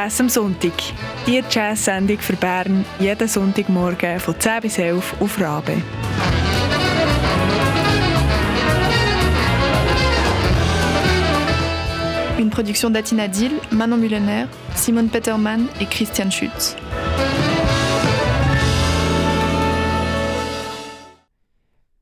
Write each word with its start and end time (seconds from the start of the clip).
Jazz 0.00 0.18
am 0.18 0.30
Sonntag. 0.30 0.72
Die 1.26 1.42
Jazz-Sendung 1.50 2.18
für 2.20 2.34
Bern 2.34 2.86
jeden 2.98 3.28
Sonntagmorgen 3.28 4.18
von 4.18 4.34
10 4.40 4.62
bis 4.62 4.78
11 4.78 5.20
auf 5.20 5.38
Rabe. 5.38 5.76
Une 12.38 12.48
production 12.48 12.90
d'Atina 12.90 13.28
Dill, 13.28 13.60
Manon 13.72 14.00
Mullener, 14.00 14.48
Simone 14.74 15.08
Peterman 15.08 15.68
et 15.78 15.90
Christian 15.90 16.32
Schütz. 16.32 16.74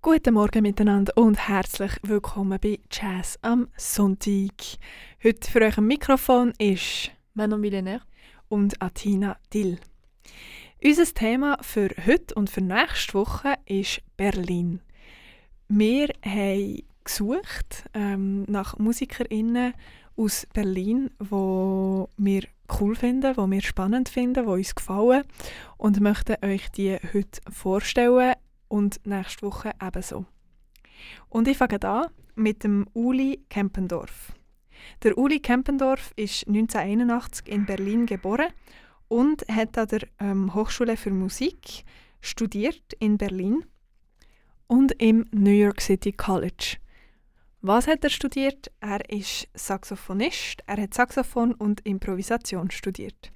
Guten 0.01 0.35
Morgen 0.35 0.63
miteinander 0.63 1.13
und 1.17 1.49
herzlich 1.49 1.93
willkommen 2.03 2.61
bei 2.63 2.79
Jazz 2.93 3.41
am 3.43 3.67
Sonntag. 3.77 4.79
Heute 5.25 5.51
für 5.51 5.63
euch 5.63 5.79
am 5.79 5.89
Mikrofon 5.89 6.53
ist 6.59 7.11
Manon 7.39 7.61
Millenär 7.61 8.01
und 8.49 8.83
Atina 8.83 9.37
Dill. 9.55 9.79
Unser 10.83 11.05
Thema 11.05 11.57
für 11.63 11.89
heute 12.05 12.35
und 12.35 12.51
für 12.51 12.61
nächste 12.61 13.15
Woche 13.15 13.55
ist 13.65 14.03
Berlin. 14.17 14.81
Wir 15.69 16.09
haben 16.25 16.83
gesucht 17.05 17.85
ähm, 17.95 18.43
nach 18.49 18.77
MusikerInnen 18.79 19.73
aus 20.17 20.49
Berlin, 20.53 21.11
wo 21.21 22.09
wir 22.17 22.43
cool 22.81 22.97
finden, 22.97 23.37
wo 23.37 23.49
wir 23.49 23.63
spannend 23.63 24.09
finden, 24.09 24.45
wo 24.45 24.55
uns 24.55 24.75
gefallen 24.75 25.23
und 25.77 26.01
möchten 26.01 26.45
euch 26.45 26.69
die 26.73 26.99
heute 27.15 27.41
vorstellen 27.53 28.35
und 28.67 28.99
nächste 29.07 29.47
Woche 29.47 29.71
ebenso. 29.81 30.27
Und 31.29 31.47
ich 31.47 31.57
fange 31.57 31.81
an 31.85 32.09
mit 32.35 32.65
dem 32.65 32.89
Uli 32.95 33.45
Kempendorf. 33.49 34.33
Der 35.03 35.17
Uli 35.17 35.41
Kempendorf 35.41 36.13
ist 36.17 36.47
1981 36.47 37.49
in 37.49 37.67
Berlin 37.67 38.07
geboren 38.07 38.49
und 39.09 39.47
hat 39.49 39.79
an 39.79 39.89
der 39.89 40.09
ähm, 40.21 40.55
Hochschule 40.55 40.97
für 40.97 41.11
Musik 41.11 41.85
studiert 42.21 42.93
in 42.99 43.17
Berlin 43.17 43.65
und 44.67 44.93
im 45.01 45.27
New 45.31 45.51
York 45.51 45.81
City 45.81 46.13
College. 46.13 46.77
Was 47.61 47.89
hat 47.89 48.05
er 48.05 48.11
studiert? 48.11 48.71
Er 48.81 49.09
ist 49.11 49.49
Saxophonist, 49.55 50.63
er 50.67 50.83
hat 50.83 50.95
Saxophon 50.95 51.55
und 51.55 51.85
Improvisation 51.85 52.71
studiert. 52.71 53.33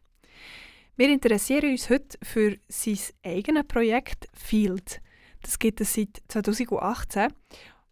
Wir 0.96 1.08
interessieren 1.08 1.70
uns 1.70 1.90
heute 1.90 2.18
für 2.22 2.56
sein 2.68 2.98
eigenes 3.24 3.66
Projekt 3.66 4.28
Field. 4.34 5.00
Das 5.40 5.58
gibt 5.58 5.80
es 5.80 5.94
seit 5.94 6.22
2018 6.28 7.32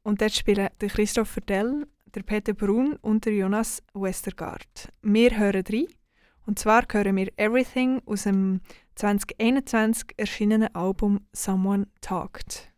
und 0.02 0.20
dort 0.20 0.32
spielen 0.32 0.68
der 0.80 0.88
Christopher 0.88 1.40
Dell, 1.40 1.86
der 2.14 2.22
Peter 2.22 2.54
Brun 2.54 2.96
und 3.00 3.24
der 3.24 3.34
Jonas 3.34 3.82
Westergaard. 3.94 4.92
Wir 5.02 5.38
hören 5.38 5.64
rein. 5.68 5.86
Und 6.46 6.58
zwar 6.58 6.84
hören 6.90 7.16
wir 7.16 7.28
Everything 7.36 8.02
aus 8.06 8.24
dem 8.24 8.60
2021 8.96 10.14
erschienenen 10.16 10.74
Album 10.74 11.20
Someone 11.32 11.86
Talked. 12.00 12.69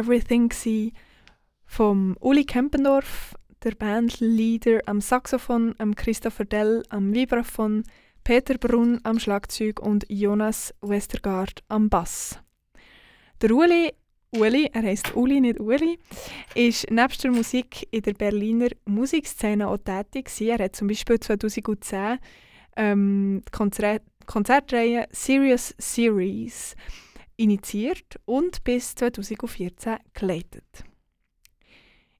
Das 0.00 0.08
war 0.08 0.14
«Everything» 0.14 0.92
vom 1.66 2.16
Uli 2.20 2.44
Kempendorf, 2.44 3.34
der 3.62 3.72
Bandleader 3.72 4.80
am 4.86 5.02
Saxophon, 5.02 5.74
am 5.76 5.94
Christopher 5.94 6.46
Dell 6.46 6.82
am 6.88 7.12
Vibraphon, 7.12 7.82
Peter 8.24 8.56
Brunn 8.56 9.00
am 9.02 9.18
Schlagzeug 9.18 9.78
und 9.78 10.06
Jonas 10.08 10.74
Westergaard 10.80 11.62
am 11.68 11.90
Bass. 11.90 12.38
Der 13.42 13.50
Uli, 13.50 13.92
Uli, 14.30 14.70
er 14.72 14.84
heißt 14.84 15.14
Uli, 15.16 15.38
nicht 15.38 15.60
Uli, 15.60 15.98
ist 16.54 16.90
nebst 16.90 17.22
der 17.22 17.32
Musik 17.32 17.86
in 17.90 18.00
der 18.00 18.14
Berliner 18.14 18.70
Musikszene 18.86 19.68
auch 19.68 19.78
tätig. 19.78 20.30
Er 20.40 20.64
hat 20.64 20.76
zum 20.76 20.88
Beispiel 20.88 21.20
2010 21.20 22.18
ähm, 22.76 23.42
die 23.46 23.50
Konzert 23.50 24.02
Konzertreihe 24.24 25.08
Serious 25.10 25.74
Series 25.76 26.74
initiiert 27.40 28.20
und 28.26 28.62
bis 28.64 28.94
2014 28.94 29.96
geleitet. 30.12 30.84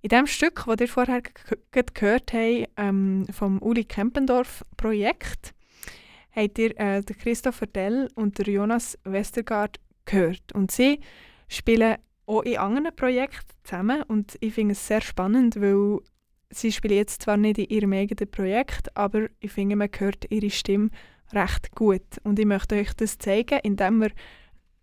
In 0.02 0.08
dem 0.08 0.26
Stück, 0.26 0.64
das 0.66 0.80
ihr 0.80 0.88
vorher 0.88 1.22
gehört 1.70 2.32
habt, 2.32 2.70
ähm, 2.78 3.26
vom 3.30 3.60
Uli 3.60 3.84
Kempendorf 3.84 4.64
Projekt, 4.78 5.54
habt 6.34 6.58
ihr 6.58 6.78
äh, 6.80 7.02
Christopher 7.02 7.66
Dell 7.66 8.08
und 8.14 8.38
Jonas 8.46 8.98
Westergaard 9.04 9.78
gehört. 10.06 10.52
Und 10.54 10.70
sie 10.70 11.00
spielen 11.48 11.98
auch 12.24 12.42
in 12.42 12.56
anderen 12.56 12.96
Projekten 12.96 13.52
zusammen 13.64 14.02
und 14.04 14.38
ich 14.40 14.54
finde 14.54 14.72
es 14.72 14.86
sehr 14.86 15.02
spannend, 15.02 15.60
weil 15.60 15.98
sie 16.48 16.72
spielen 16.72 16.96
jetzt 16.96 17.22
zwar 17.22 17.36
nicht 17.36 17.58
in 17.58 17.66
ihrem 17.66 17.92
eigenen 17.92 18.30
Projekt, 18.30 18.96
aber 18.96 19.28
ich 19.40 19.52
finde, 19.52 19.76
man 19.76 19.90
hört 19.98 20.30
ihre 20.30 20.48
Stimme 20.50 20.88
recht 21.32 21.72
gut. 21.72 22.18
Und 22.22 22.38
ich 22.38 22.46
möchte 22.46 22.76
euch 22.76 22.94
das 22.94 23.18
zeigen, 23.18 23.60
indem 23.62 24.00
wir 24.00 24.10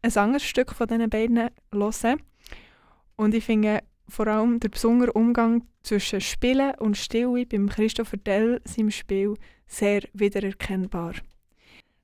ein 0.01 0.17
anderes 0.17 0.43
Stück 0.43 0.73
von 0.73 0.87
diesen 0.87 1.09
beiden 1.09 1.49
hören. 1.71 2.21
Und 3.15 3.33
ich 3.33 3.45
finde 3.45 3.81
vor 4.07 4.27
allem 4.27 4.59
der 4.59 4.69
besondere 4.69 5.13
Umgang 5.13 5.63
zwischen 5.83 6.21
Spielen 6.21 6.75
und 6.75 6.97
Stille 6.97 7.45
beim 7.45 7.69
Christopher 7.69 8.17
Dell 8.17 8.61
seinem 8.65 8.91
Spiel 8.91 9.35
sehr 9.65 10.03
wiedererkennbar. 10.13 11.13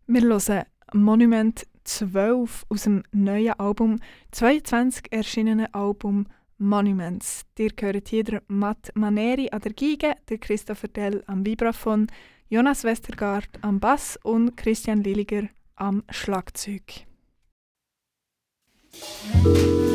Wir 0.07 0.21
hören 0.21 0.65
Monument 0.93 1.65
12 1.85 2.65
aus 2.69 2.83
dem 2.83 3.03
neuen 3.11 3.53
Album, 3.59 3.99
22 4.31 5.11
erschienenen 5.11 5.73
Album 5.73 6.27
Monuments. 6.57 7.45
Ihr 7.57 7.71
gehört 7.71 8.07
hier 8.09 8.41
Matt 8.47 8.91
Maneri 8.95 9.49
an 9.49 9.61
der 9.61 9.73
Geige, 9.73 10.15
der 10.29 10.37
Christopher 10.37 10.87
Dell 10.87 11.23
am 11.27 11.45
Vibraphon, 11.45 12.07
Jonas 12.49 12.83
Westergaard 12.83 13.49
am 13.61 13.79
Bass 13.79 14.17
und 14.23 14.55
Christian 14.55 15.03
Lilliger 15.03 15.49
am 15.75 16.03
Schlagzeug. 16.09 17.05
Música 18.93 19.92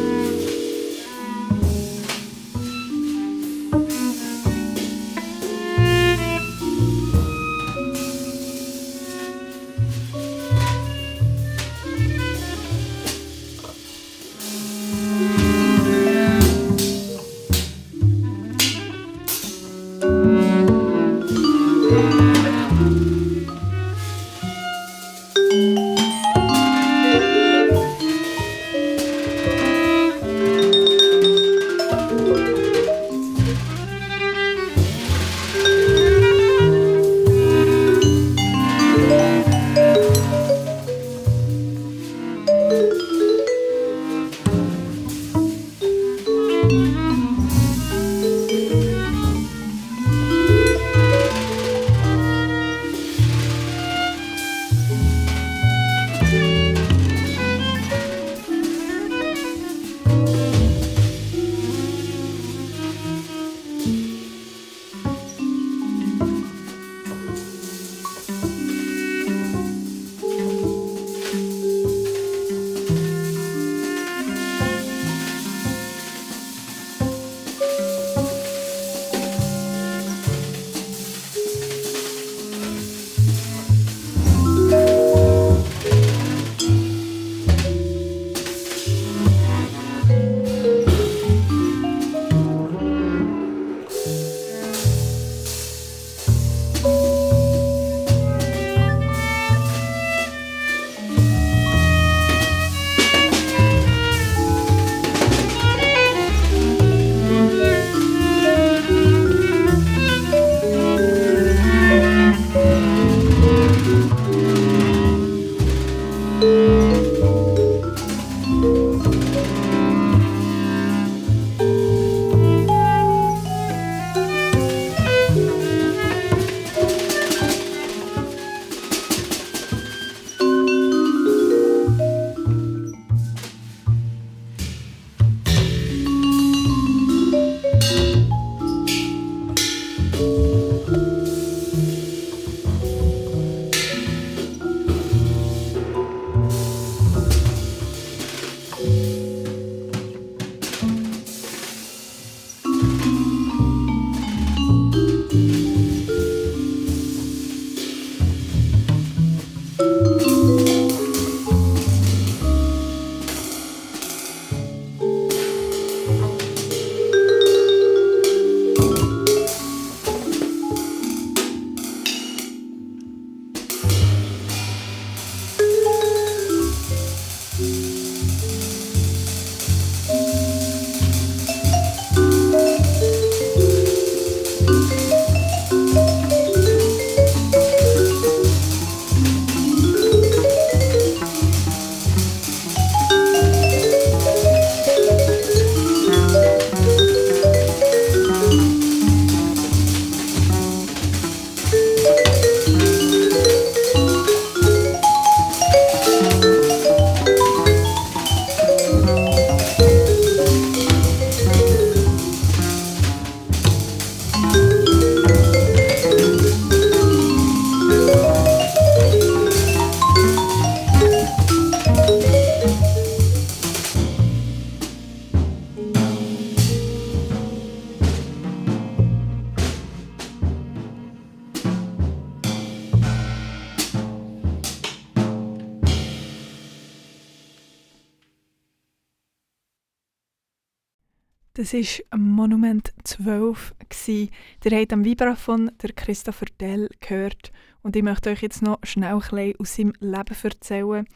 Das 241.71 241.75
war 241.75 242.19
Monument 242.19 242.95
12. 243.05 243.75
Gewesen. 243.91 244.31
Ihr 244.65 244.79
habt 244.79 244.93
am 244.95 245.05
Vibraphon 245.05 245.71
der 245.83 245.93
Christopher 245.93 246.47
Dell 246.59 246.89
gehört 246.99 247.53
und 247.83 247.95
ich 247.95 248.03
möchte 248.03 248.31
euch 248.31 248.41
jetzt 248.41 248.63
noch 248.63 248.79
schnell 248.85 249.21
ein 249.33 249.55
aus 249.59 249.77
seinem 249.77 249.93
Leben 250.01 250.37
erzählen. 250.43 251.07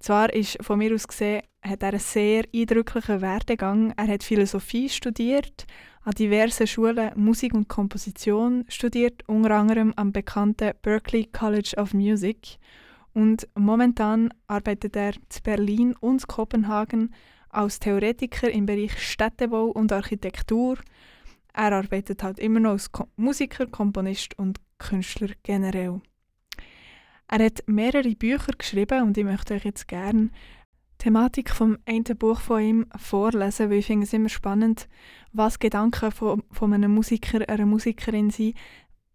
Zwar 0.00 0.32
ist 0.32 0.58
von 0.60 0.80
mir 0.80 0.92
aus 0.92 1.06
gesehen, 1.06 1.42
hat 1.62 1.84
er 1.84 1.90
einen 1.90 2.00
sehr 2.00 2.46
eindrücklichen 2.52 3.20
Werdegang. 3.20 3.94
Er 3.96 4.08
hat 4.08 4.24
Philosophie 4.24 4.88
studiert, 4.88 5.66
an 6.02 6.14
diversen 6.14 6.66
Schulen 6.66 7.12
Musik 7.14 7.54
und 7.54 7.68
Komposition 7.68 8.64
studiert, 8.66 9.22
unter 9.28 9.52
anderem 9.52 9.92
am 9.94 10.10
bekannten 10.10 10.72
Berklee 10.82 11.26
College 11.26 11.74
of 11.76 11.94
Music. 11.94 12.58
Und 13.12 13.46
momentan 13.54 14.34
arbeitet 14.48 14.96
er 14.96 15.14
in 15.14 15.42
Berlin 15.44 15.94
und 16.00 16.26
Kopenhagen 16.26 17.14
als 17.50 17.78
Theoretiker 17.78 18.50
im 18.50 18.66
Bereich 18.66 18.98
Städtebau 18.98 19.66
und 19.66 19.92
Architektur. 19.92 20.78
Er 21.52 21.72
arbeitet 21.72 22.22
halt 22.22 22.38
immer 22.38 22.60
noch 22.60 22.72
als 22.72 22.90
Musiker, 23.16 23.66
Komponist 23.66 24.38
und 24.38 24.60
Künstler 24.78 25.30
generell. 25.42 26.00
Er 27.28 27.44
hat 27.44 27.64
mehrere 27.66 28.14
Bücher 28.14 28.52
geschrieben 28.56 29.02
und 29.02 29.16
ich 29.16 29.24
möchte 29.24 29.54
euch 29.54 29.64
jetzt 29.64 29.88
gerne 29.88 30.28
die 30.28 31.04
Thematik 31.04 31.50
vom 31.50 31.78
einen 31.84 32.04
Buch 32.04 32.40
von 32.40 32.62
ihm 32.62 32.86
vorlesen, 32.96 33.70
weil 33.70 33.78
ich 33.78 33.86
finde 33.86 34.04
es 34.04 34.12
immer 34.12 34.28
spannend, 34.28 34.88
was 35.32 35.58
Gedanken 35.58 36.12
von, 36.12 36.42
von 36.50 36.72
einem 36.72 36.94
Musiker, 36.94 37.48
einer 37.48 37.66
Musikerin 37.66 38.30
sind, 38.30 38.54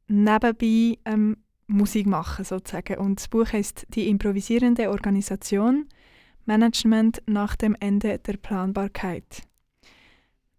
nebenbei 0.08 0.98
ähm, 1.06 1.38
Musik 1.68 2.06
machen 2.06 2.44
sozusagen. 2.44 2.98
Und 2.98 3.20
das 3.20 3.28
Buch 3.28 3.52
heißt 3.54 3.88
Die 3.90 4.10
improvisierende 4.10 4.90
Organisation– 4.90 5.86
Management 6.46 7.22
nach 7.28 7.56
dem 7.56 7.76
Ende 7.80 8.20
der 8.20 8.38
Planbarkeit. 8.38 9.44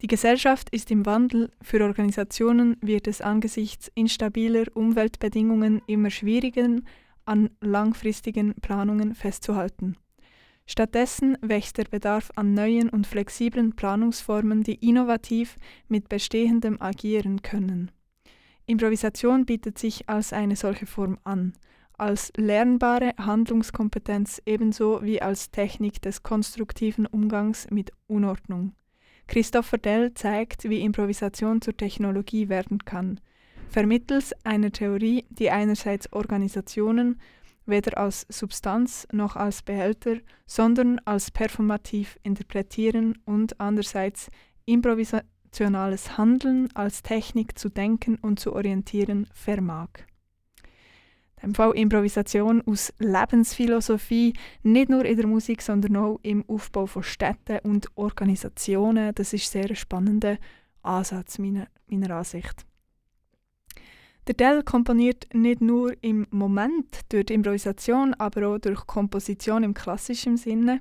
Die 0.01 0.07
Gesellschaft 0.07 0.69
ist 0.71 0.91
im 0.91 1.07
Wandel, 1.07 1.51
für 1.63 1.83
Organisationen 1.85 2.77
wird 2.81 3.07
es 3.07 3.21
angesichts 3.21 3.91
instabiler 3.95 4.65
Umweltbedingungen 4.75 5.81
immer 5.87 6.11
schwieriger, 6.11 6.81
an 7.25 7.51
langfristigen 7.61 8.55
Planungen 8.55 9.15
festzuhalten. 9.15 9.97
Stattdessen 10.67 11.39
wächst 11.41 11.79
der 11.79 11.85
Bedarf 11.85 12.31
an 12.35 12.55
neuen 12.55 12.89
und 12.89 13.07
flexiblen 13.07 13.77
Planungsformen, 13.77 14.63
die 14.63 14.75
innovativ 14.75 15.57
mit 15.89 16.09
Bestehendem 16.09 16.81
agieren 16.81 17.43
können. 17.43 17.91
Improvisation 18.67 19.45
bietet 19.45 19.79
sich 19.79 20.09
als 20.09 20.33
eine 20.33 20.57
solche 20.57 20.87
Form 20.87 21.19
an– 21.25 21.53
als 22.03 22.33
lernbare 22.37 23.15
Handlungskompetenz 23.17 24.43
ebenso 24.45 25.05
wie 25.05 25.23
als 25.23 25.53
Technik 25.53 26.03
des 26.03 26.25
konstruktiven 26.25 27.07
Umgangs 27.07 27.71
mit 27.71 27.93
Unordnung. 28.09 28.75
Christopher 29.29 29.79
Dell 29.79 30.13
zeigt, 30.13 30.65
wie 30.65 30.81
Improvisation 30.81 31.63
zur 31.63 31.77
Technologie 31.77 32.49
werden 32.49 32.85
kann, 32.85 33.21
vermittels 33.69 34.35
einer 34.43 34.73
Theorie, 34.73 35.27
die 35.31 35.53
einerseits 35.53 36.13
Organisationen 36.13 37.21
weder 37.67 37.97
als 37.97 38.27
Substanz 38.29 39.07
noch 39.13 39.37
als 39.37 39.63
Behälter, 39.63 40.17
sondern 40.45 40.99
als 41.05 41.31
performativ 41.31 42.19
interpretieren 42.25 43.17
und 43.27 43.61
andererseits 43.61 44.29
improvisationales 44.65 46.19
Handeln 46.19 46.69
als 46.75 47.03
Technik 47.03 47.57
zu 47.57 47.69
denken 47.69 48.17
und 48.17 48.41
zu 48.41 48.55
orientieren 48.55 49.29
vermag 49.33 49.91
im 51.43 51.55
Fall 51.55 51.73
Improvisation 51.73 52.63
aus 52.67 52.93
Lebensphilosophie, 52.99 54.35
nicht 54.63 54.89
nur 54.89 55.05
in 55.05 55.17
der 55.17 55.27
Musik, 55.27 55.63
sondern 55.63 55.97
auch 55.97 56.21
im 56.23 56.49
Aufbau 56.49 56.87
von 56.87 57.03
Städten 57.03 57.59
und 57.63 57.89
Organisationen. 57.97 59.15
Das 59.15 59.33
ist 59.33 59.51
sehr 59.51 59.69
ein 59.69 59.77
spannender 59.77 60.39
Ansatz 60.83 61.39
meiner, 61.39 61.67
meiner 61.87 62.17
Ansicht. 62.17 62.65
Der 64.29 64.35
Dell 64.35 64.63
komponiert 64.63 65.27
nicht 65.35 65.61
nur 65.61 65.95
im 66.01 66.29
Moment 66.31 67.01
durch 67.09 67.31
Improvisation, 67.31 68.15
aber 68.15 68.49
auch 68.49 68.59
durch 68.59 68.87
Komposition 68.87 69.65
im 69.65 69.75
klassischen 69.75 70.37
Sinne. 70.37 70.79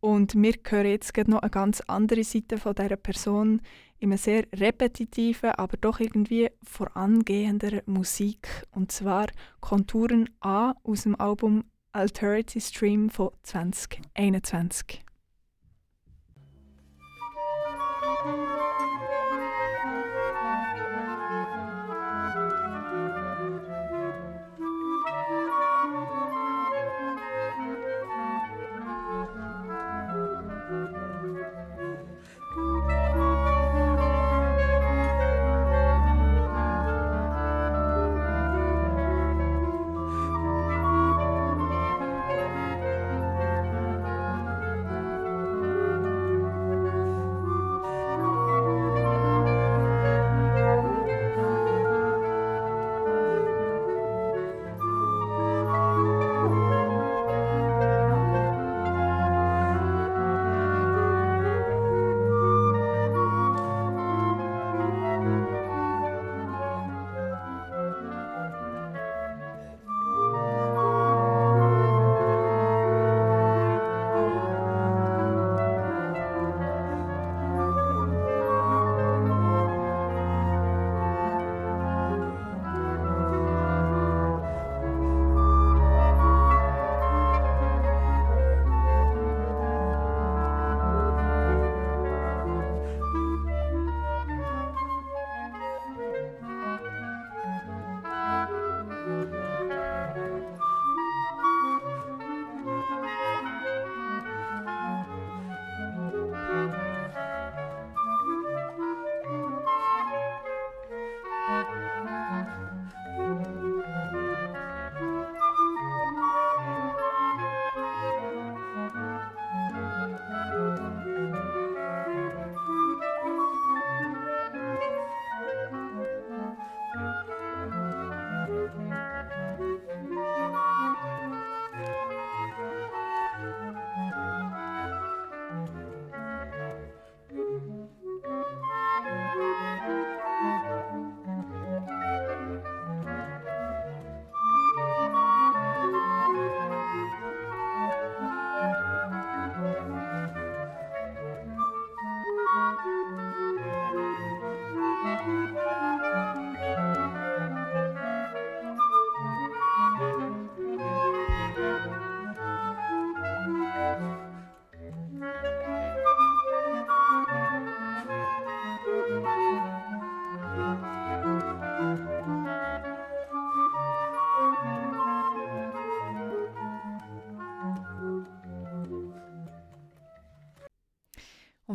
Und 0.00 0.34
wir 0.34 0.54
hören 0.68 0.86
jetzt 0.86 1.16
noch 1.26 1.40
eine 1.42 1.50
ganz 1.50 1.82
andere 1.86 2.24
Seite 2.24 2.58
von 2.58 2.74
dieser 2.74 2.96
Person, 2.96 3.60
in 3.98 4.10
einer 4.10 4.18
sehr 4.18 4.44
repetitiven, 4.54 5.50
aber 5.52 5.76
doch 5.78 6.00
irgendwie 6.00 6.50
vorangehender 6.62 7.82
Musik. 7.86 8.48
Und 8.72 8.92
zwar 8.92 9.28
Konturen 9.60 10.28
A 10.40 10.74
aus 10.82 11.04
dem 11.04 11.18
Album 11.18 11.64
Alterity 11.92 12.60
Stream 12.60 13.08
von 13.08 13.30
2021. 13.42 15.05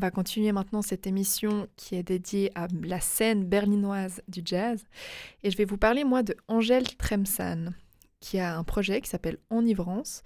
Va 0.02 0.12
continuer 0.12 0.52
maintenant 0.52 0.82
cette 0.82 1.08
émission 1.08 1.68
qui 1.78 1.96
est 1.96 2.04
dédiée 2.04 2.52
à 2.56 2.68
la 2.84 3.00
scène 3.00 3.46
berlinoise 3.46 4.22
du 4.28 4.42
jazz. 4.44 4.84
Et 5.44 5.52
je 5.52 5.58
vais 5.58 5.64
vous 5.64 5.78
parler, 5.78 6.04
moi, 6.04 6.24
de 6.24 6.36
Angèle 6.48 6.98
Tremsan, 6.98 7.74
qui 8.20 8.40
a 8.40 8.58
un 8.58 8.64
projet 8.64 9.00
qui 9.00 9.10
s'appelle 9.10 9.38
Enivrance. 9.50 10.24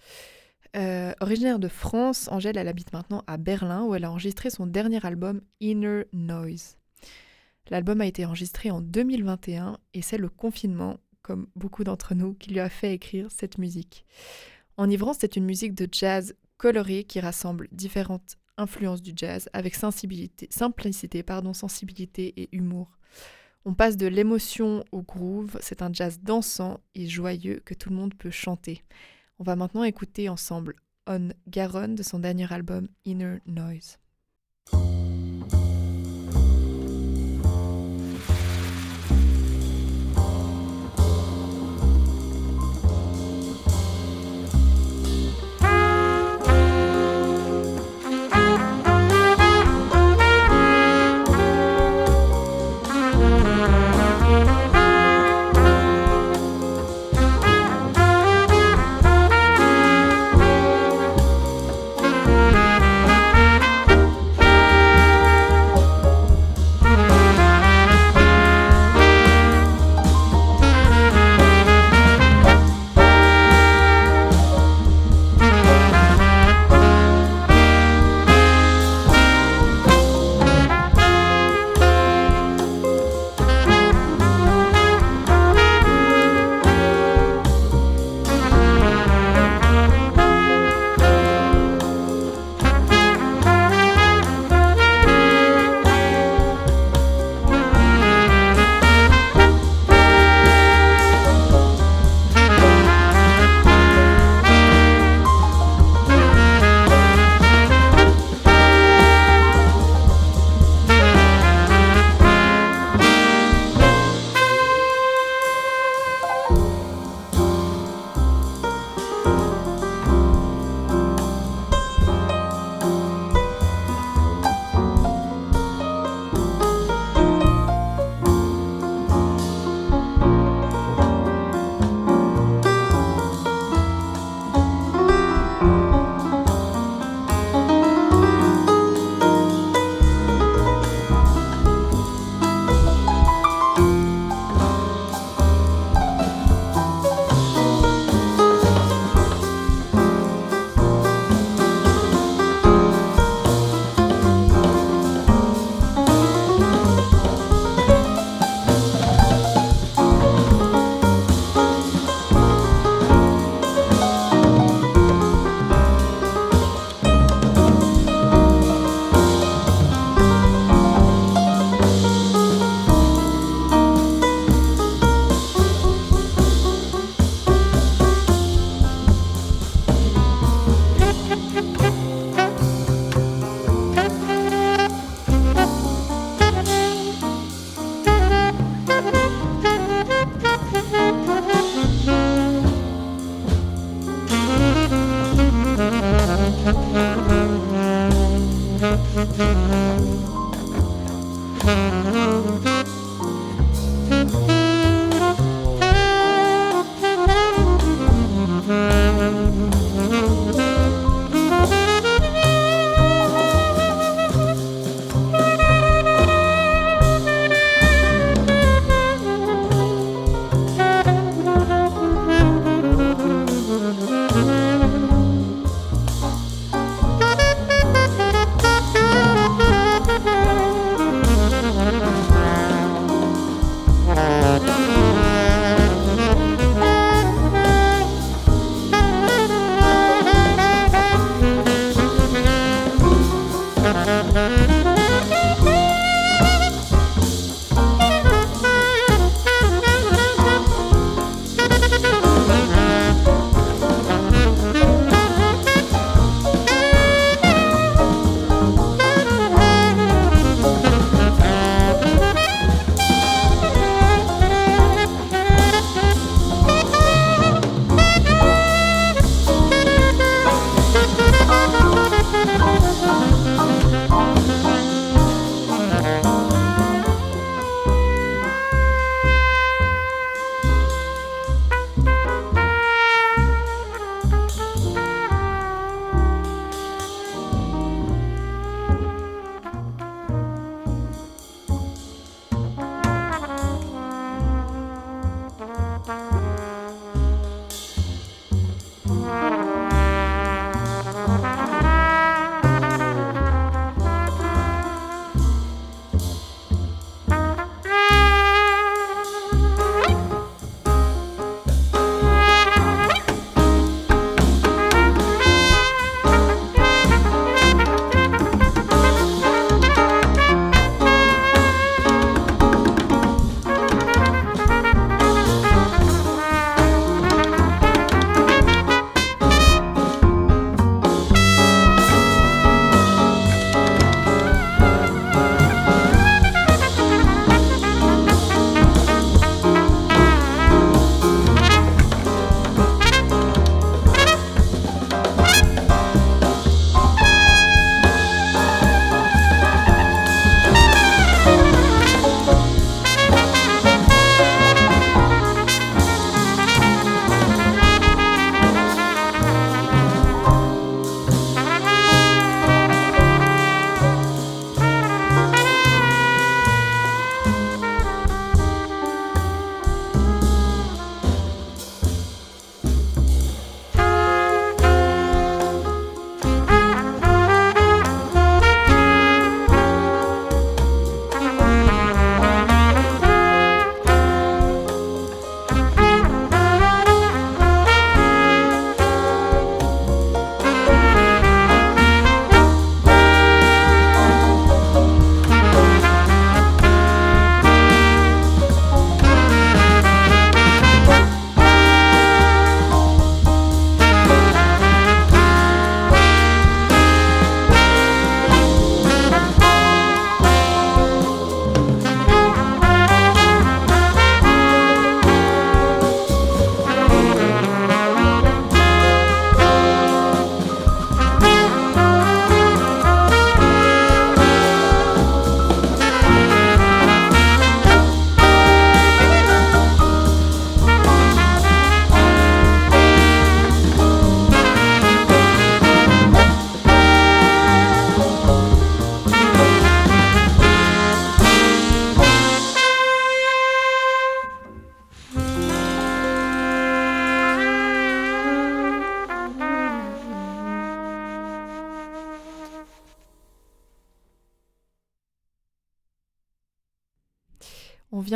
Euh, 0.78 1.14
originaire 1.20 1.60
de 1.60 1.68
France, 1.68 2.30
Angèle, 2.32 2.58
elle 2.58 2.68
habite 2.68 2.94
maintenant 2.94 3.24
à 3.28 3.38
Berlin, 3.38 3.84
où 3.84 3.94
elle 3.96 4.06
a 4.06 4.12
enregistré 4.12 4.50
son 4.50 4.66
dernier 4.66 5.06
album 5.06 5.42
Inner 5.60 6.04
Noise. 6.14 6.78
L'album 7.70 8.00
a 8.00 8.06
été 8.06 8.26
enregistré 8.26 8.72
en 8.72 8.80
2021 8.80 9.78
et 9.94 10.02
c'est 10.02 10.18
le 10.18 10.30
confinement, 10.30 10.98
comme 11.22 11.48
beaucoup 11.56 11.84
d'entre 11.84 12.16
nous, 12.16 12.34
qui 12.34 12.52
lui 12.52 12.60
a 12.60 12.70
fait 12.70 12.94
écrire 12.94 13.30
cette 13.30 13.58
musique. 13.58 14.06
Enivrance, 14.78 15.18
c'est 15.20 15.36
une 15.36 15.46
musique 15.46 15.74
de 15.74 15.88
jazz 15.92 16.34
colorée 16.58 17.04
qui 17.04 17.20
rassemble 17.20 17.68
différentes 17.72 18.38
influences 18.58 19.02
du 19.02 19.13
jazz 19.15 19.50
avec 19.54 19.76
sensibilité, 19.76 20.48
simplicité, 20.52 21.24
pardon, 21.24 21.54
sensibilité 21.54 22.34
et 22.38 22.50
humour. 22.52 22.98
On 23.65 23.74
passe 23.74 23.98
de 23.98 24.08
l'émotion 24.08 24.84
au 24.91 25.02
groove, 25.02 25.58
c'est 25.60 25.82
un 25.82 25.91
jazz 25.91 26.20
dansant 26.22 26.80
et 26.94 27.08
joyeux 27.08 27.62
que 27.65 27.74
tout 27.74 27.89
le 27.89 27.96
monde 27.96 28.13
peut 28.13 28.30
chanter. 28.30 28.84
On 29.39 29.44
va 29.44 29.56
maintenant 29.56 29.84
écouter 29.84 30.30
ensemble 30.30 30.76
On 31.08 31.30
Garonne 31.48 31.96
de 31.96 32.04
son 32.04 32.20
dernier 32.20 32.52
album 32.54 32.88
Inner 33.06 33.39
Noise. 33.48 33.98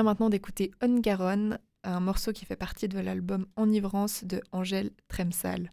Maintenant 0.03 0.29
d'écouter 0.29 0.71
Ungaron, 0.81 1.57
un 1.83 1.99
morceau 1.99 2.31
qui 2.31 2.45
fait 2.45 2.55
partie 2.55 2.87
de 2.87 2.99
l'album 2.99 3.45
Enivrance 3.55 4.23
de 4.23 4.41
Angèle 4.51 4.91
Tremsal. 5.07 5.71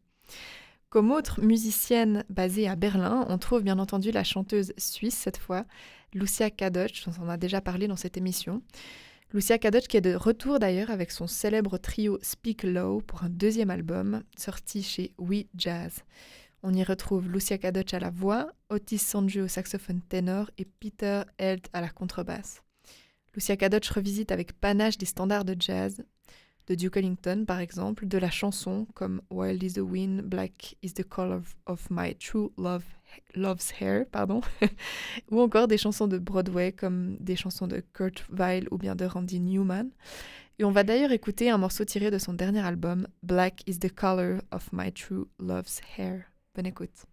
Comme 0.89 1.11
autre 1.11 1.43
musicienne 1.43 2.25
basée 2.31 2.69
à 2.69 2.77
Berlin, 2.77 3.27
on 3.29 3.39
trouve 3.39 3.63
bien 3.63 3.79
entendu 3.79 4.13
la 4.13 4.25
chanteuse 4.25 4.73
suisse 4.79 5.17
cette 5.17 5.37
fois, 5.37 5.65
Lucia 6.15 6.51
Kadocz, 6.51 7.05
dont 7.07 7.13
on 7.25 7.29
a 7.29 7.37
déjà 7.37 7.61
parlé 7.61 7.89
dans 7.89 7.97
cette 7.97 8.17
émission. 8.17 8.63
Lucia 9.33 9.59
Kadocz 9.59 9.89
qui 9.89 9.97
est 9.97 10.01
de 10.01 10.15
retour 10.15 10.59
d'ailleurs 10.59 10.91
avec 10.91 11.11
son 11.11 11.27
célèbre 11.27 11.79
trio 11.79 12.19
Speak 12.23 12.63
Low 12.63 13.01
pour 13.01 13.25
un 13.25 13.29
deuxième 13.29 13.71
album 13.71 14.23
sorti 14.39 14.83
chez 14.83 15.13
We 15.19 15.45
Jazz. 15.57 16.05
On 16.63 16.73
y 16.73 16.83
retrouve 16.85 17.29
Lucia 17.29 17.59
Kadocz 17.59 17.93
à 17.93 17.99
la 17.99 18.11
voix, 18.11 18.53
Otis 18.71 18.99
Sanju 18.99 19.43
au 19.43 19.49
saxophone 19.49 20.01
ténor 20.01 20.51
et 20.59 20.65
Peter 20.65 21.23
Held 21.39 21.67
à 21.73 21.81
la 21.81 21.89
contrebasse. 21.89 22.63
Lucia 23.37 23.55
Kadocz 23.55 23.91
revisite 23.91 24.33
avec 24.33 24.59
panache 24.59 24.97
des 24.97 25.05
standards 25.05 25.45
de 25.45 25.55
jazz, 25.59 26.03
de 26.69 26.75
Duke 26.75 26.97
Ellington 26.97 27.45
par 27.47 27.61
exemple, 27.61 28.07
de 28.07 28.17
la 28.17 28.31
chanson 28.31 28.87
comme 28.95 29.21
Wild 29.31 29.63
is 29.63 29.75
the 29.75 29.83
Wind, 29.83 30.23
Black 30.23 30.77
is 30.83 30.95
the 30.95 31.05
Color 31.05 31.43
of, 31.67 31.87
My 31.91 32.15
True 32.15 32.51
Love, 32.57 32.85
Love's 33.35 33.75
Hair, 33.79 34.07
pardon, 34.11 34.41
ou 35.31 35.43
encore 35.43 35.69
des 35.69 35.77
chansons 35.77 36.09
de 36.09 36.17
Broadway 36.17 36.73
comme 36.73 37.19
des 37.21 37.37
chansons 37.37 37.67
de 37.67 37.83
Kurt 37.93 38.25
Weill 38.31 38.69
ou 38.71 38.79
bien 38.79 38.97
de 38.97 39.05
Randy 39.05 39.39
Newman. 39.39 39.91
Et 40.59 40.65
on 40.65 40.71
va 40.71 40.83
d'ailleurs 40.83 41.13
écouter 41.13 41.51
un 41.51 41.59
morceau 41.59 41.85
tiré 41.85 42.11
de 42.11 42.17
son 42.17 42.33
dernier 42.33 42.65
album, 42.65 43.07
Black 43.23 43.63
is 43.69 43.79
the 43.79 43.95
Color 43.95 44.41
of 44.51 44.71
My 44.73 44.91
True 44.91 45.29
Love's 45.39 45.83
Hair. 45.99 46.23
Bonne 46.55 46.67
écoute. 46.67 47.05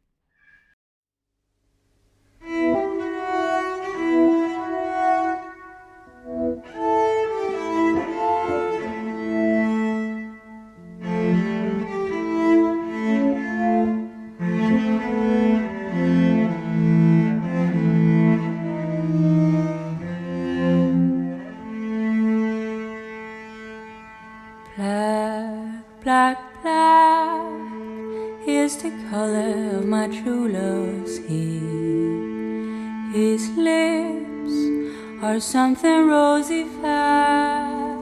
Or 35.34 35.40
something 35.40 36.08
rosy 36.10 36.64
fair, 36.80 37.98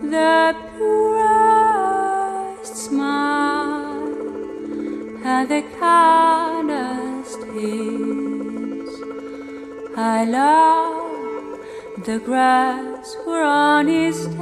the 0.00 0.56
purest 0.76 2.74
smile 2.74 4.06
and 5.32 5.48
the 5.50 5.62
kindest 5.78 7.38
is. 7.54 8.90
I 9.94 10.24
love 10.24 11.60
the 12.06 12.18
grass 12.18 13.14
where 13.26 13.44
on 13.44 13.88
his 13.88 14.26
or 14.38 14.41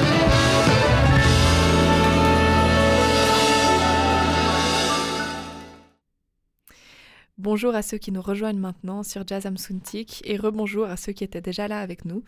Bonjour 7.43 7.73
à 7.73 7.81
ceux 7.81 7.97
qui 7.97 8.11
nous 8.11 8.21
rejoignent 8.21 8.59
maintenant 8.59 9.01
sur 9.01 9.25
Jazz 9.25 9.49
Suntik 9.55 10.21
et 10.25 10.37
rebonjour 10.37 10.85
à 10.85 10.95
ceux 10.95 11.11
qui 11.11 11.23
étaient 11.23 11.41
déjà 11.41 11.67
là 11.67 11.79
avec 11.79 12.05
nous. 12.05 12.23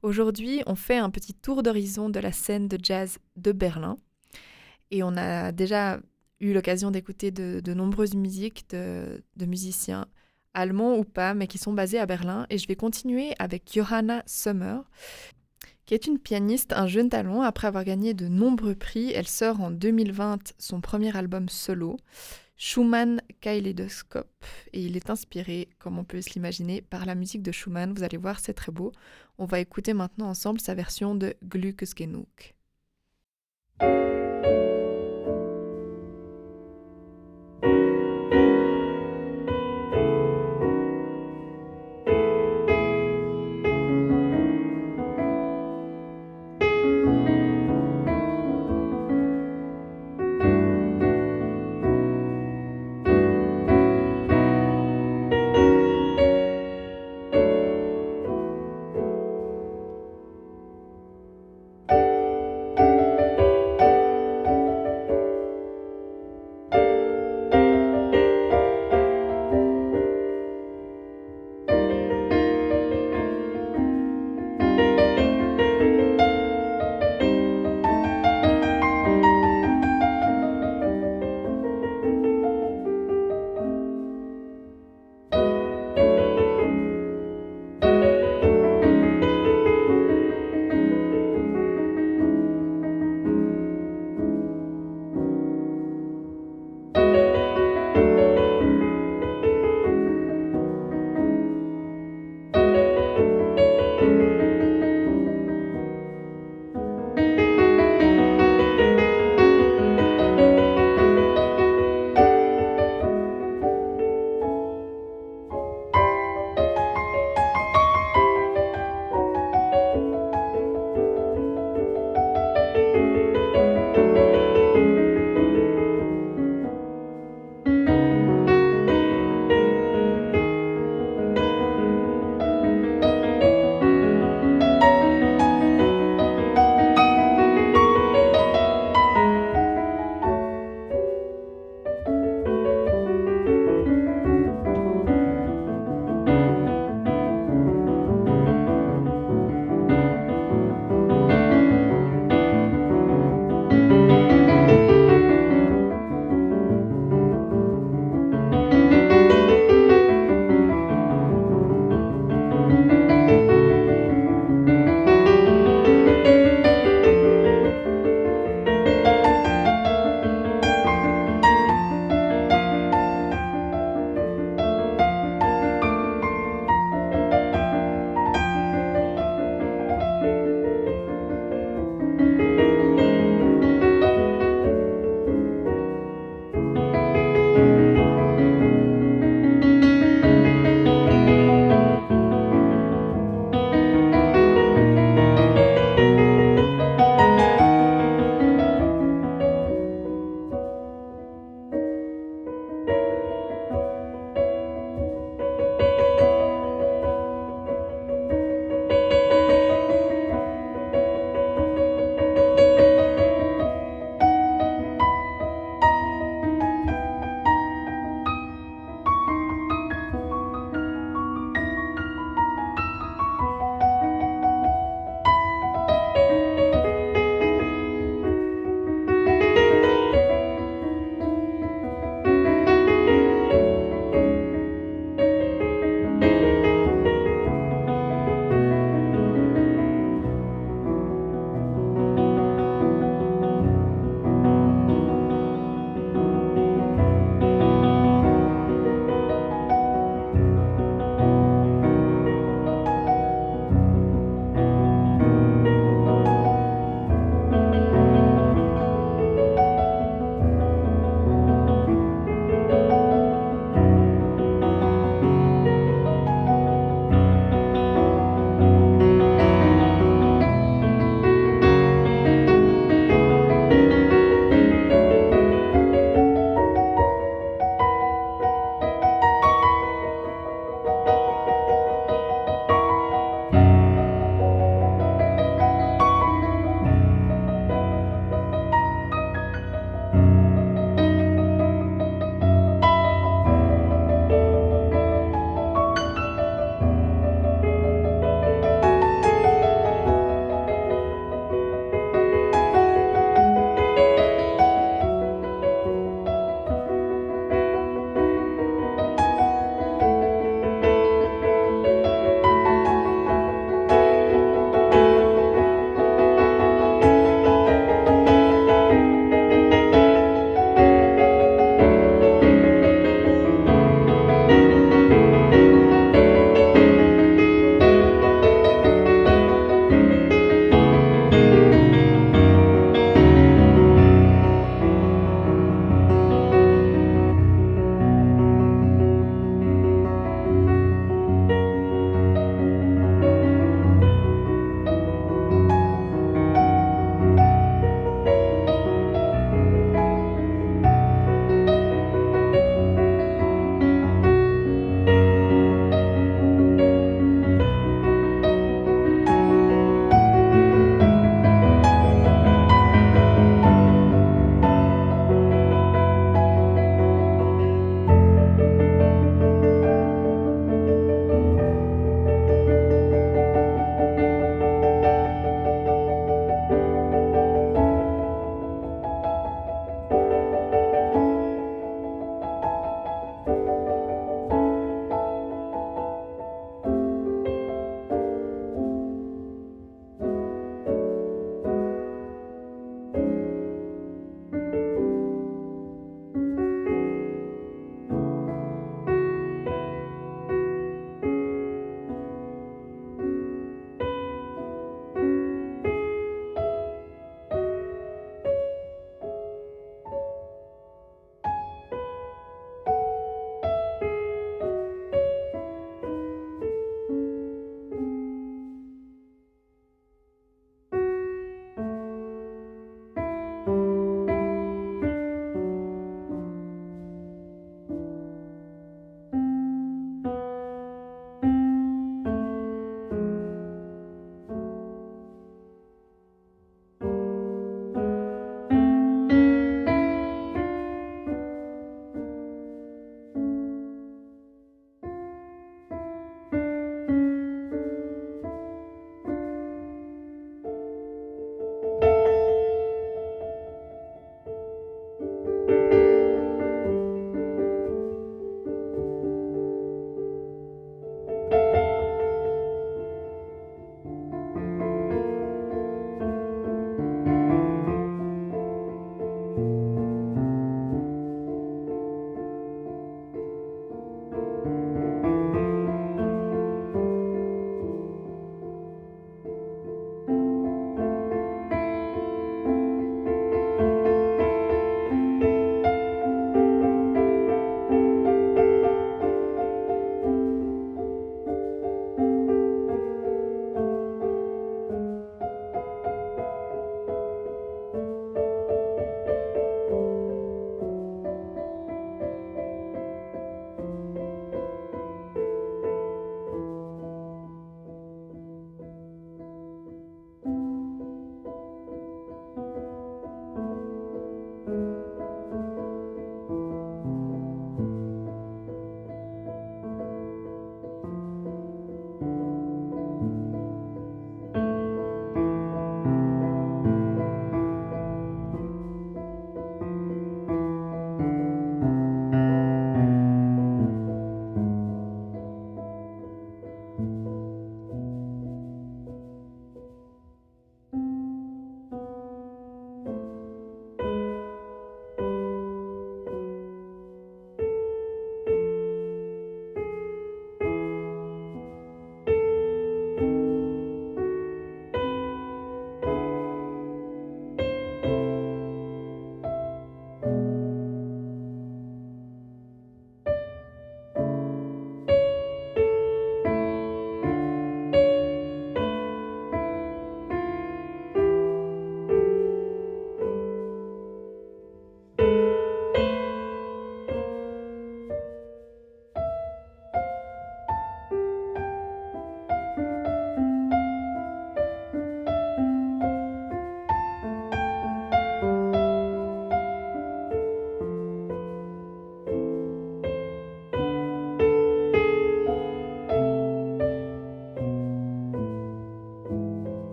Aujourd'hui, 0.00 0.62
on 0.64 0.74
fait 0.74 0.96
un 0.96 1.10
petit 1.10 1.34
tour 1.34 1.62
d'horizon 1.62 2.08
de 2.08 2.18
la 2.18 2.32
scène 2.32 2.66
de 2.66 2.78
jazz 2.82 3.18
de 3.36 3.52
Berlin. 3.52 3.98
Et 4.90 5.02
on 5.02 5.18
a 5.18 5.52
déjà 5.52 6.00
eu 6.40 6.54
l'occasion 6.54 6.90
d'écouter 6.90 7.30
de, 7.30 7.74
nombreuses 7.74 8.14
musiques 8.14 8.64
de, 8.70 9.22
de, 9.36 9.44
musiciens 9.44 10.06
allemands 10.54 10.96
ou 10.96 11.04
pas, 11.04 11.34
mais 11.34 11.46
qui 11.46 11.58
sont 11.58 11.74
basés 11.74 11.98
à 11.98 12.06
Berlin. 12.06 12.46
Et 12.48 12.56
je 12.56 12.66
vais 12.66 12.74
continuer 12.74 13.34
avec 13.38 13.70
Johanna 13.70 14.22
Sommer, 14.24 14.78
qui 15.84 15.92
est 15.92 16.06
une 16.06 16.18
pianiste, 16.18 16.72
un 16.72 16.86
jeune 16.86 17.10
talent. 17.10 17.42
Après 17.42 17.66
avoir 17.66 17.84
gagné 17.84 18.14
de 18.14 18.28
nombreux 18.28 18.76
prix, 18.76 19.12
elle 19.12 19.28
sort 19.28 19.60
en 19.60 19.70
2020 19.70 20.54
son 20.58 20.80
premier 20.80 21.14
album 21.14 21.50
solo. 21.50 21.98
Schumann 22.56 23.20
Kaleidoscope 23.40 24.44
et 24.72 24.80
il 24.80 24.96
est 24.96 25.10
inspiré, 25.10 25.68
comme 25.78 25.98
on 25.98 26.04
peut 26.04 26.20
se 26.20 26.30
l'imaginer, 26.34 26.82
par 26.82 27.06
la 27.06 27.14
musique 27.14 27.42
de 27.42 27.52
Schumann. 27.52 27.92
Vous 27.92 28.02
allez 28.02 28.16
voir, 28.16 28.38
c'est 28.38 28.54
très 28.54 28.72
beau. 28.72 28.92
On 29.38 29.46
va 29.46 29.60
écouter 29.60 29.94
maintenant 29.94 30.28
ensemble 30.28 30.60
sa 30.60 30.74
version 30.74 31.14
de 31.14 31.34
Glückes. 31.44 32.54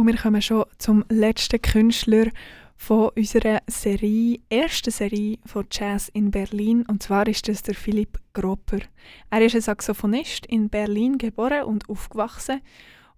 Und 0.00 0.06
wir 0.06 0.16
kommen 0.16 0.40
schon 0.40 0.64
zum 0.78 1.04
letzten 1.10 1.60
Künstler 1.60 2.28
von 2.74 3.10
unserer 3.14 3.58
Serie, 3.66 4.40
ersten 4.48 4.90
Serie 4.90 5.36
von 5.44 5.66
Jazz 5.70 6.08
in 6.14 6.30
Berlin. 6.30 6.86
Und 6.88 7.02
zwar 7.02 7.26
ist 7.26 7.46
das 7.48 7.62
der 7.62 7.74
Philipp 7.74 8.16
Gropper. 8.32 8.78
Er 9.28 9.42
ist 9.42 9.56
ein 9.56 9.60
Saxophonist 9.60 10.46
in 10.46 10.70
Berlin 10.70 11.18
geboren 11.18 11.64
und 11.64 11.86
aufgewachsen. 11.90 12.62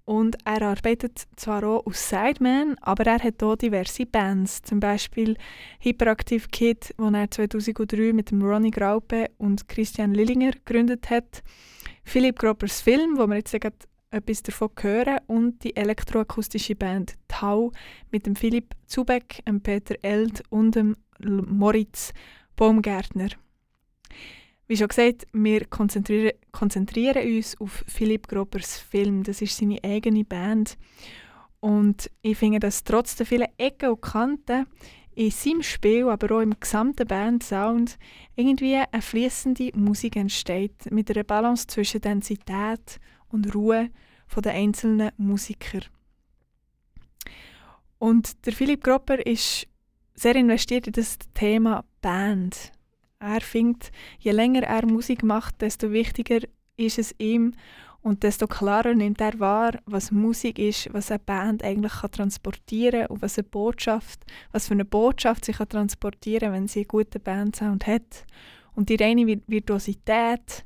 Und 0.05 0.39
er 0.45 0.63
arbeitet 0.63 1.23
zwar 1.37 1.63
auch 1.63 1.87
als 1.87 2.09
Sideman, 2.09 2.75
aber 2.81 3.07
er 3.07 3.21
hat 3.21 3.41
auch 3.45 3.55
diverse 3.55 4.05
Bands. 4.05 4.63
Zum 4.63 4.81
Beispiel 4.81 5.37
Hyperactive 5.79 6.49
Kid, 6.51 6.93
wo 6.99 7.11
er 7.11 7.31
2003 7.31 8.13
mit 8.13 8.33
Ronnie 8.33 8.73
Graupe 8.73 9.31
und 9.39 9.69
Christian 9.69 10.15
Lillinger 10.15 10.51
gegründet 10.51 11.11
hat. 11.11 11.45
Philipp 12.03 12.41
Groppers 12.41 12.81
Film, 12.81 13.17
wo 13.19 13.29
wir 13.29 13.37
jetzt 13.37 13.53
gerade 13.53 13.77
etwas 14.13 14.43
davon 14.43 14.71
hören 14.81 15.19
und 15.27 15.65
die 15.65 15.75
elektroakustische 15.75 16.75
Band 16.75 17.15
Tau 17.29 17.73
mit 18.11 18.27
dem 18.27 18.37
Philipp 18.37 18.75
Zubeck, 18.87 19.43
dem 19.47 19.61
Peter 19.61 19.97
Eld 20.03 20.43
und 20.51 20.77
dem 20.77 20.97
Moritz 21.21 22.13
Baumgärtner. 22.57 23.31
Wie 24.69 24.77
schon 24.77 24.89
gesagt, 24.89 25.27
wir 25.33 25.67
konzentrieren, 25.67 26.33
konzentrieren 26.51 27.27
uns 27.37 27.61
auf 27.61 27.85
Philipp 27.87 28.29
Groppers 28.29 28.79
Film. 28.79 29.23
Das 29.23 29.43
ist 29.43 29.57
seine 29.57 29.79
eigene 29.83 30.25
Band. 30.25 30.79
Und 31.61 32.11
ich 32.23 32.39
finde, 32.39 32.59
dass 32.59 32.83
trotz 32.83 33.17
der 33.17 33.27
vielen 33.27 33.49
Ecken 33.59 33.91
und 33.91 34.03
Kanten 34.03 34.67
in 35.15 35.31
seinem 35.31 35.63
Spiel, 35.63 36.09
aber 36.09 36.37
auch 36.37 36.41
im 36.41 36.59
gesamten 36.59 37.07
Bandsound 37.07 37.99
irgendwie 38.35 38.77
eine 38.77 39.03
fließende 39.03 39.71
Musik 39.75 40.17
entsteht, 40.17 40.91
mit 40.91 41.11
einer 41.11 41.25
Balance 41.25 41.67
zwischen 41.67 42.01
Densität 42.01 42.99
und 43.33 43.55
Ruhe 43.55 43.91
der 44.41 44.53
einzelnen 44.53 45.11
Musiker. 45.19 45.81
Und 47.99 48.47
der 48.47 48.53
Philipp 48.55 48.83
Gropper 48.83 49.25
ist 49.27 49.67
sehr 50.15 50.37
investiert 50.37 50.87
in 50.87 50.95
das 50.95 51.19
Thema 51.35 51.85
Band. 52.01 52.73
Er 53.19 53.41
findet, 53.41 53.93
je 54.19 54.33
länger 54.33 54.63
er 54.63 54.87
Musik 54.87 55.23
macht, 55.23 55.61
desto 55.61 55.93
wichtiger 55.93 56.41
ist 56.77 56.99
es 56.99 57.15
ihm 57.19 57.53
und 58.01 58.25
desto 58.25 58.49
klarer 58.49 58.95
nimmt 58.95 59.21
er 59.21 59.39
wahr, 59.39 59.79
was 59.87 60.11
Musik 60.11 60.59
ist, 60.59 60.93
was 60.93 61.11
eine 61.11 61.21
Band 61.21 61.63
eigentlich 61.63 61.93
kann 61.93 62.11
transportieren 62.11 63.07
und 63.07 63.23
was 63.23 63.39
eine 63.39 63.45
Botschaft, 63.45 64.25
was 64.51 64.67
für 64.67 64.75
eine 64.75 64.85
Botschaft 64.85 65.45
sie 65.45 65.53
kann 65.53 65.69
transportieren, 65.69 66.53
wenn 66.53 66.67
sie 66.67 66.81
einen 66.81 66.89
guten 66.89 67.23
Bandsound 67.23 67.87
hat. 67.87 68.27
Und 68.75 68.89
die 68.89 68.97
reine 68.97 69.41
Virtuosität 69.47 70.65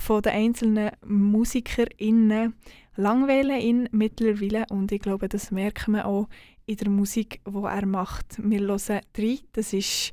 von 0.00 0.22
den 0.22 0.32
einzelnen 0.32 0.90
MusikerInnen 1.04 2.54
langweilen 2.96 3.60
ihn 3.60 3.88
mittlerweile 3.92 4.64
und 4.70 4.90
ich 4.92 5.00
glaube, 5.00 5.28
das 5.28 5.50
merkt 5.50 5.88
man 5.88 6.02
auch 6.02 6.28
in 6.64 6.76
der 6.76 6.88
Musik, 6.88 7.40
die 7.46 7.62
er 7.62 7.86
macht. 7.86 8.38
Wir 8.38 8.60
hören 8.60 9.00
drei, 9.12 9.38
das 9.52 9.72
ist 9.74 10.12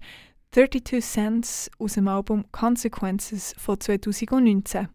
32 0.51 1.03
Cents 1.03 1.71
aus 1.79 1.93
dem 1.93 2.07
Album 2.09 2.45
Consequences 2.51 3.55
von 3.57 3.79
2019. 3.79 4.89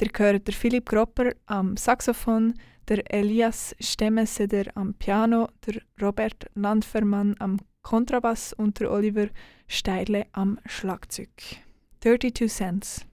Ihr 0.00 0.08
hört 0.16 0.46
der 0.46 0.54
Philipp 0.54 0.88
Gropper 0.88 1.32
am 1.46 1.76
Saxophon, 1.76 2.54
der 2.88 3.02
Elias 3.12 3.74
Stemmeseder 3.80 4.64
am 4.74 4.94
Piano, 4.94 5.48
der 5.66 5.80
Robert 6.00 6.46
Landfermann 6.54 7.36
am 7.38 7.58
Kontrabass 7.82 8.52
und 8.52 8.80
der 8.80 8.90
Oliver 8.90 9.28
Steile 9.66 10.26
am 10.32 10.58
Schlagzeug. 10.66 11.30
32 12.00 12.50
Cents. 12.50 13.09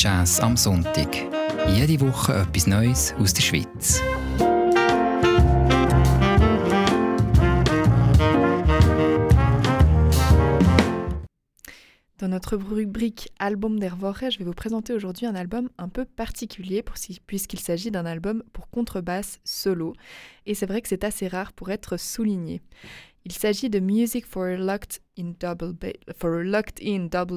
Jazz 0.00 0.40
am 0.40 0.56
Sonntag. 0.56 1.28
Jede 1.68 2.00
Woche 2.00 2.46
Schweiz. 3.38 4.00
Dans 12.16 12.28
notre 12.28 12.56
rubrique 12.56 13.28
Album 13.38 13.78
der 13.78 13.98
Woche, 14.00 14.30
je 14.30 14.38
vais 14.38 14.46
vous 14.46 14.54
présenter 14.54 14.94
aujourd'hui 14.94 15.26
un 15.26 15.34
album 15.34 15.68
un 15.76 15.90
peu 15.90 16.06
particulier 16.06 16.82
puisqu'il 17.26 17.60
s'agit 17.60 17.90
d'un 17.90 18.06
album 18.06 18.42
pour 18.54 18.70
contrebasse 18.70 19.38
solo. 19.44 19.92
Et 20.46 20.54
c'est 20.54 20.64
vrai 20.64 20.80
que 20.80 20.88
c'est 20.88 21.04
assez 21.04 21.28
rare 21.28 21.52
pour 21.52 21.70
être 21.70 21.98
souligné. 21.98 22.62
Il 23.26 23.32
s'agit 23.32 23.68
de 23.68 23.80
Music 23.80 24.24
for 24.24 24.44
a 24.44 24.56
Locked 24.56 25.00
in 25.18 25.34
Double, 25.38 25.74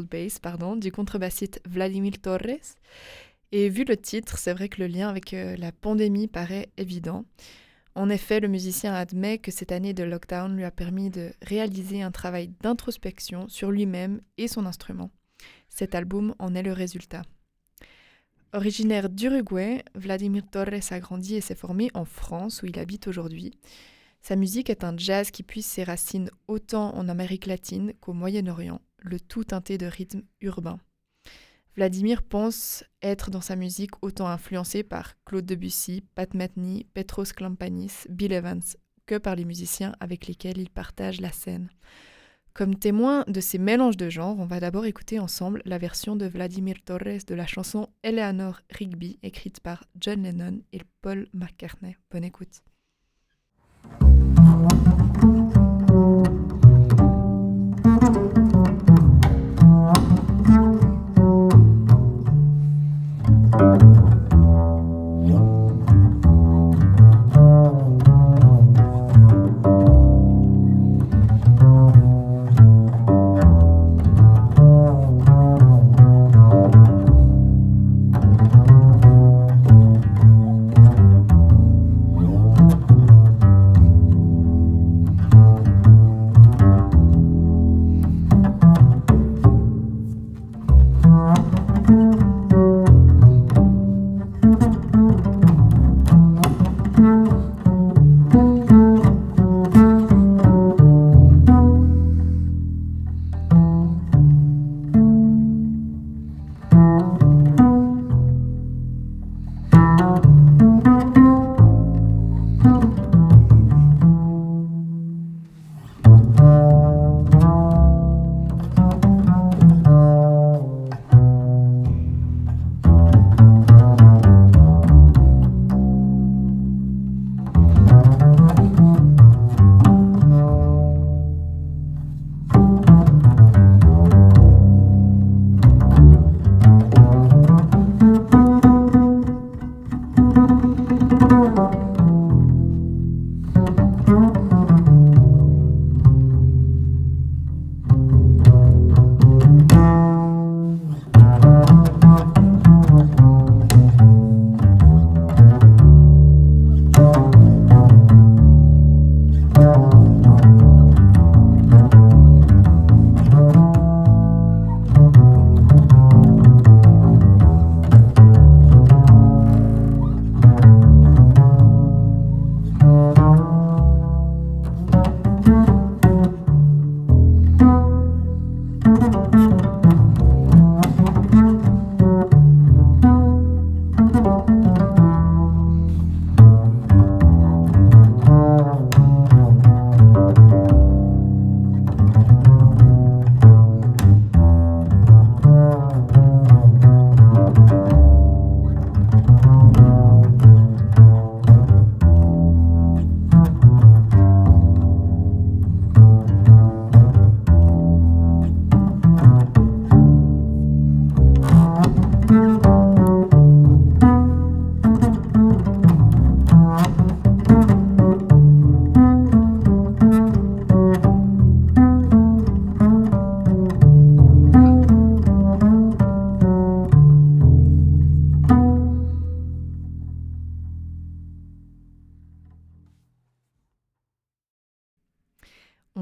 Bass 0.06 0.40
du 0.80 0.92
contrebassiste 0.92 1.62
Vladimir 1.68 2.14
Torres. 2.22 2.78
Et 3.52 3.68
vu 3.68 3.84
le 3.84 3.98
titre, 3.98 4.38
c'est 4.38 4.54
vrai 4.54 4.70
que 4.70 4.82
le 4.82 4.88
lien 4.88 5.10
avec 5.10 5.34
euh, 5.34 5.58
la 5.58 5.74
pandémie 5.74 6.28
paraît 6.28 6.70
évident. 6.78 7.26
En 7.96 8.10
effet, 8.10 8.40
le 8.40 8.48
musicien 8.48 8.94
admet 8.94 9.38
que 9.38 9.52
cette 9.52 9.74
année 9.74 9.94
de 9.94 10.04
lockdown 10.04 10.56
lui 10.56 10.64
a 10.64 10.72
permis 10.72 11.10
de 11.10 11.34
réaliser 11.42 12.02
un 12.02 12.12
travail 12.12 12.50
d'introspection 12.62 13.50
sur 13.50 13.70
lui-même 13.70 14.22
et 14.38 14.48
son 14.48 14.66
instrument. 14.66 15.12
Cet 15.70 15.96
album 15.96 16.34
en 16.40 16.56
est 16.56 16.64
le 16.64 16.72
résultat. 16.72 17.24
Originaire 18.54 19.10
d'Uruguay, 19.10 19.84
Vladimir 19.96 20.44
Torres 20.50 20.92
a 20.92 21.00
grandi 21.00 21.36
et 21.36 21.42
s'est 21.42 21.56
formé 21.56 21.92
en 21.94 22.06
France 22.06 22.64
où 22.64 22.68
il 22.68 22.80
habite 22.80 23.08
aujourd'hui. 23.08 23.52
Sa 24.26 24.38
musique 24.38 24.70
est 24.70 24.86
un 24.86 24.98
jazz 24.98 25.32
qui 25.32 25.44
puise 25.44 25.66
ses 25.66 25.84
racines 25.84 26.32
autant 26.48 26.96
en 26.96 27.10
Amérique 27.10 27.46
latine 27.46 27.94
qu'au 28.00 28.14
Moyen-Orient, 28.14 28.80
le 29.00 29.20
tout 29.20 29.44
teinté 29.44 29.78
de 29.78 29.86
rythmes 29.86 30.24
urbains. 30.40 30.80
Vladimir 31.76 32.24
pense 32.24 32.86
être 33.02 33.32
dans 33.32 33.42
sa 33.42 33.58
musique 33.58 34.02
autant 34.02 34.28
influencé 34.28 34.82
par 34.84 35.16
Claude 35.26 35.46
Debussy, 35.46 36.06
Pat 36.16 36.34
Metheny, 36.36 36.86
Petros 36.94 37.34
Klampanis, 37.36 38.06
Bill 38.10 38.32
Evans 38.32 38.62
que 39.06 39.18
par 39.18 39.36
les 39.36 39.44
musiciens 39.44 39.94
avec 40.00 40.28
lesquels 40.28 40.58
il 40.58 40.70
partage 40.70 41.20
la 41.20 41.34
scène. 41.34 41.70
Comme 42.54 42.76
témoin 42.76 43.26
de 43.28 43.42
ces 43.42 43.58
mélanges 43.58 43.98
de 43.98 44.10
genres, 44.10 44.40
on 44.40 44.46
va 44.46 44.62
d'abord 44.62 44.86
écouter 44.86 45.20
ensemble 45.20 45.62
la 45.66 45.80
version 45.80 46.16
de 46.16 46.28
Vladimir 46.28 46.76
Torres 46.86 47.26
de 47.28 47.36
la 47.36 47.48
chanson 47.48 47.90
Eleanor 48.04 48.62
Rigby 48.70 49.20
écrite 49.22 49.60
par 49.60 49.84
John 50.00 50.24
Lennon 50.24 50.62
et 50.72 50.82
Paul 51.02 51.28
McCartney. 51.34 51.98
Bonne 52.10 52.24
écoute. 52.24 52.62
Música 53.84 54.93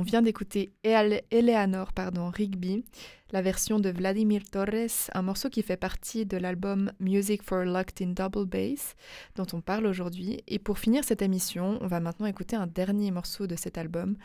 vient 0.04 0.22
d'écouter 0.22 0.74
Eleanor 0.84 1.94
pardon, 1.94 2.30
Rigby, 2.30 2.84
la 3.32 3.42
version 3.42 3.80
de 3.80 3.90
Vladimir 3.90 4.44
Torres, 4.50 5.10
un 5.14 5.22
morceau 5.22 5.50
qui 5.50 5.62
fait 5.62 5.78
partie 5.78 6.26
de 6.26 6.38
l'album 6.38 6.92
Music 7.00 7.44
for 7.44 7.64
Locked 7.64 8.02
in 8.02 8.12
Double 8.12 8.46
Bass, 8.46 8.96
dont 9.36 9.48
on 9.54 9.62
parle 9.62 9.86
aujourd'hui. 9.86 10.44
Et 10.48 10.60
pour 10.60 10.80
finir 10.80 11.04
cette 11.04 11.22
émission, 11.22 11.78
on 11.82 11.88
va 11.88 12.00
maintenant 12.00 12.26
écouter 12.26 12.56
un 12.56 12.68
dernier 12.68 13.12
morceau 13.12 13.48
de 13.48 13.56
cet 13.56 13.78
album, 13.78 14.18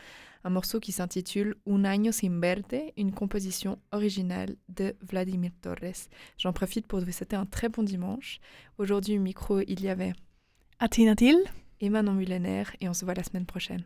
un 0.43 0.49
morceau 0.49 0.79
qui 0.79 0.91
s'intitule 0.91 1.55
Un 1.67 1.85
año 1.85 2.11
sin 2.11 2.39
verte, 2.39 2.75
une 2.95 3.11
composition 3.11 3.79
originale 3.91 4.55
de 4.69 4.95
Vladimir 5.01 5.51
Torres. 5.61 6.07
J'en 6.37 6.53
profite 6.53 6.87
pour 6.87 6.99
vous 6.99 7.11
souhaiter 7.11 7.35
un 7.35 7.45
très 7.45 7.69
bon 7.69 7.83
dimanche. 7.83 8.39
Aujourd'hui, 8.77 9.17
au 9.17 9.21
micro, 9.21 9.59
il 9.61 9.81
y 9.81 9.89
avait 9.89 10.13
Atina 10.79 11.15
Dill 11.15 11.39
et 11.81 11.89
Manon 11.89 12.13
Mullenaire, 12.13 12.75
et 12.81 12.89
on 12.89 12.93
se 12.93 13.05
voit 13.05 13.13
la 13.13 13.23
semaine 13.23 13.45
prochaine. 13.45 13.83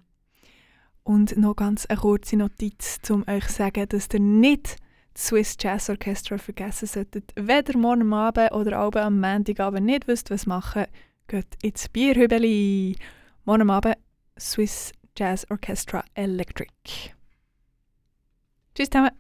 Und 1.12 1.36
noch 1.36 1.58
ganz 1.58 1.86
eine 1.88 2.00
kurze 2.00 2.38
Notiz, 2.38 3.02
um 3.10 3.28
euch 3.28 3.46
zu 3.48 3.54
sagen, 3.56 3.86
dass 3.90 4.08
ihr 4.14 4.22
nicht 4.22 4.78
das 5.14 5.26
Swiss 5.26 5.58
Jazz 5.60 5.90
Orchestra 5.90 6.38
vergessen 6.38 6.88
solltet, 6.88 7.34
weder 7.36 7.78
morgen 7.78 8.14
Abend 8.14 8.54
oder 8.54 8.78
Abend 8.78 9.04
am 9.04 9.20
Montagabend 9.20 9.88
nicht 9.88 10.08
wisst, 10.08 10.32
was 10.32 10.46
machen, 10.46 10.86
geht 11.28 11.48
ins 11.62 11.90
Bierhübeli. 11.90 12.96
Morgen 13.44 13.70
Abend 13.70 13.98
Swiss 14.40 14.94
Jazz 15.18 15.46
Orchestra 15.50 16.02
Electric. 16.14 16.72
Tschüss 18.74 18.90
zusammen. 18.90 19.12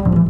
Jazz 0.00 0.06
am 0.06 0.29